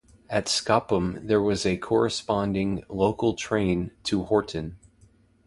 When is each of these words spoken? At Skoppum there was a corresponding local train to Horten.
At 0.31 0.45
Skoppum 0.47 1.27
there 1.27 1.39
was 1.43 1.63
a 1.63 1.77
corresponding 1.77 2.83
local 2.89 3.35
train 3.35 3.91
to 4.05 4.23
Horten. 4.25 4.77